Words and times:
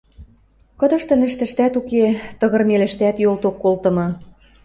Кыдыштын 0.79 1.21
ӹштӹштӓт 1.27 1.73
уке, 1.79 2.05
тыгырмелӹштӓт 2.39 3.17
йолток 3.25 3.55
колтымы. 3.63 4.07